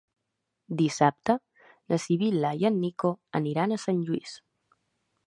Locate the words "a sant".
3.77-4.01